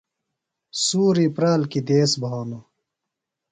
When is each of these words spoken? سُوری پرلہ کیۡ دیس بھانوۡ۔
سُوری 0.83 1.27
پرلہ 1.35 1.67
کیۡ 1.71 1.83
دیس 1.87 2.11
بھانوۡ۔ 2.21 2.65